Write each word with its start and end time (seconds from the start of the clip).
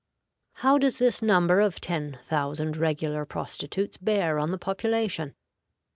How 0.53 0.79
does 0.79 0.97
this 0.97 1.21
number 1.21 1.59
of 1.59 1.79
ten 1.79 2.17
thousand 2.25 2.75
regular 2.75 3.23
prostitutes 3.23 3.97
bear 3.97 4.39
on 4.39 4.49
the 4.49 4.57
population? 4.57 5.35